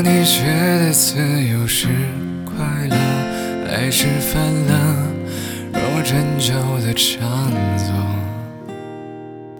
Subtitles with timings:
[0.00, 0.44] 你觉
[0.78, 1.88] 得自由是
[2.44, 2.54] 快
[2.88, 2.96] 乐，
[3.68, 4.96] 爱是犯了
[5.72, 6.52] 若真旧
[6.86, 7.18] 的唱
[7.76, 7.92] 作，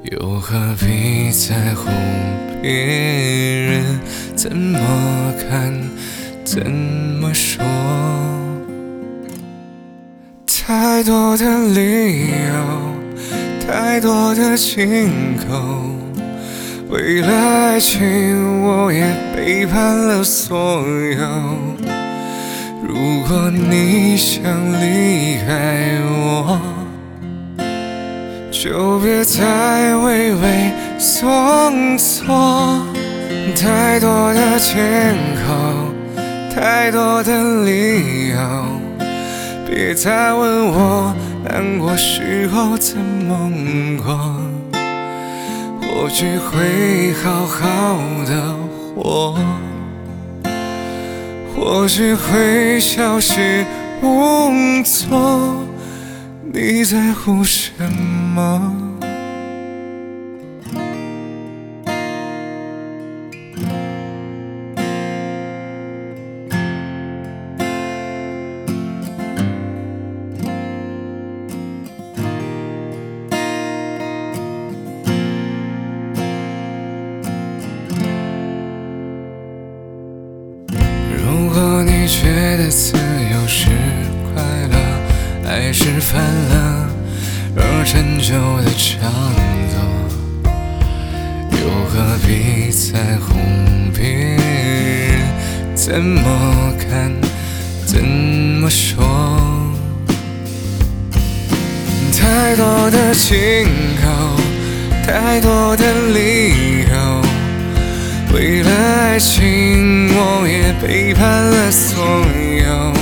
[0.05, 1.91] 又何必在乎
[2.63, 3.99] 别人
[4.37, 4.79] 怎么
[5.51, 5.75] 看、
[6.45, 7.65] 怎么说？
[10.47, 14.87] 太多的理由，太多的借
[15.49, 15.98] 口。
[16.91, 19.05] 为了爱情，我也
[19.37, 21.21] 背叛了所有。
[22.83, 24.43] 如果你想
[24.81, 26.59] 离开我，
[28.51, 31.29] 就别再畏畏缩
[31.99, 32.81] 缩。
[33.55, 34.79] 太多的借
[35.47, 35.93] 口，
[36.55, 38.39] 太多的理由，
[39.71, 41.15] 别再问我
[41.45, 43.53] 难过时候怎么
[44.03, 44.48] 过。
[46.01, 48.55] 或许会好好的
[48.95, 49.37] 活，
[51.53, 53.67] 或许会消失
[54.01, 55.67] 无踪。
[56.53, 57.73] 你在乎什
[58.33, 58.98] 么？
[82.09, 83.69] 觉得自由是
[84.33, 84.77] 快乐，
[85.47, 86.89] 爱是犯了
[87.55, 89.13] 若陈旧的唱
[89.71, 89.77] 作，
[91.53, 91.59] 又
[91.91, 93.35] 何必在乎
[93.95, 95.21] 别人
[95.75, 97.13] 怎么看、
[97.85, 98.97] 怎么说？
[102.19, 103.67] 太多的借
[104.03, 104.09] 口，
[105.07, 106.68] 太多的理由。
[108.39, 112.93] 为了爱情，我也背叛了所有。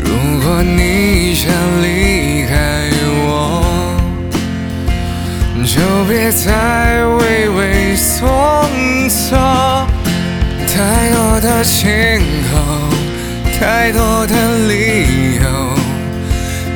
[0.00, 0.08] 如
[0.44, 1.50] 果你想
[1.82, 2.88] 离开
[3.26, 3.28] 我，
[5.64, 8.28] 就别再畏畏缩
[9.08, 9.36] 缩。
[10.72, 12.20] 太多的借
[12.52, 12.62] 口，
[13.58, 14.34] 太多的
[14.68, 15.44] 理由，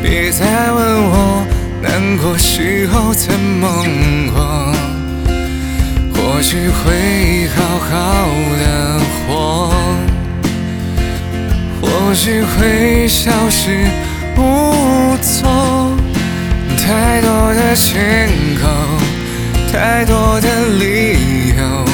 [0.03, 1.47] 别再问我
[1.81, 3.87] 难过时候怎么
[4.35, 4.80] 过。
[6.41, 8.27] 或许会好好
[8.59, 9.75] 的活，
[11.83, 13.87] 或许会消失
[14.39, 15.99] 无踪。
[16.79, 18.27] 太多的借
[18.59, 18.71] 口，
[19.71, 20.49] 太多的
[20.79, 21.85] 理由，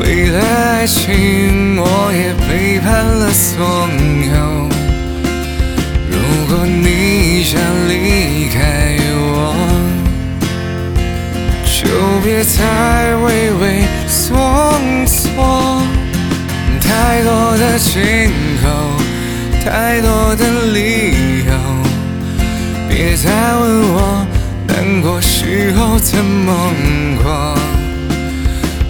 [0.00, 3.86] 为了爱情，我也背叛了所
[4.34, 4.71] 有。
[12.22, 14.36] 别再畏畏缩
[15.06, 15.82] 缩，
[16.80, 18.30] 太多的借
[18.62, 18.68] 口，
[19.64, 21.52] 太多的理由，
[22.88, 24.24] 别再问我
[24.68, 26.72] 难过时候怎么
[27.24, 27.58] 过。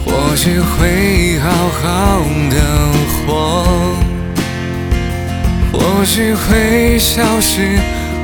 [0.05, 1.51] 或许会好
[1.81, 2.57] 好的
[3.27, 3.65] 活，
[5.73, 7.79] 或许会消失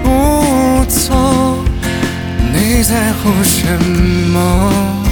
[0.05, 1.48] 无踪。
[2.79, 3.67] 你在乎什
[4.31, 5.08] 么？